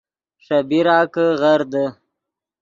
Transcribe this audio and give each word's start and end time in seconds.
ݰے 0.45 0.57
بیرا 0.69 0.97
کہ 1.13 1.25
غر 1.41 1.61
دے 1.71 1.85